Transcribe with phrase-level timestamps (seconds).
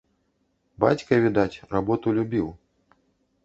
[0.83, 2.47] Бацька, відаць, работу любіў.